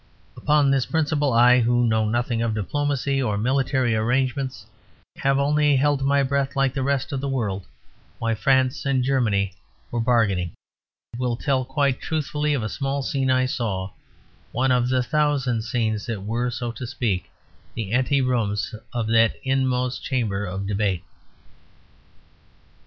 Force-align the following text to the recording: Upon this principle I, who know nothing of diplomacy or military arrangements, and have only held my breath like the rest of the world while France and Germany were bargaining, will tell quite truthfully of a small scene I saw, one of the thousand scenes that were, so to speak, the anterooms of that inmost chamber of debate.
Upon 0.35 0.71
this 0.71 0.87
principle 0.87 1.31
I, 1.33 1.59
who 1.59 1.85
know 1.85 2.09
nothing 2.09 2.41
of 2.41 2.55
diplomacy 2.55 3.21
or 3.21 3.37
military 3.37 3.93
arrangements, 3.95 4.65
and 5.13 5.21
have 5.21 5.37
only 5.37 5.75
held 5.75 6.01
my 6.01 6.23
breath 6.23 6.55
like 6.55 6.73
the 6.73 6.81
rest 6.81 7.11
of 7.11 7.21
the 7.21 7.29
world 7.29 7.67
while 8.17 8.33
France 8.33 8.83
and 8.83 9.03
Germany 9.03 9.53
were 9.91 9.99
bargaining, 9.99 10.53
will 11.19 11.35
tell 11.37 11.63
quite 11.63 12.01
truthfully 12.01 12.55
of 12.55 12.63
a 12.63 12.67
small 12.67 13.03
scene 13.03 13.29
I 13.29 13.45
saw, 13.45 13.91
one 14.51 14.71
of 14.71 14.89
the 14.89 15.03
thousand 15.03 15.61
scenes 15.61 16.07
that 16.07 16.23
were, 16.23 16.49
so 16.49 16.71
to 16.71 16.87
speak, 16.87 17.29
the 17.75 17.91
anterooms 17.91 18.73
of 18.93 19.05
that 19.09 19.35
inmost 19.43 20.03
chamber 20.03 20.45
of 20.47 20.65
debate. 20.65 21.03